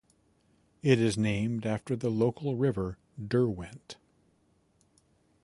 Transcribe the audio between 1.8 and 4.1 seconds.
the local River Derwent.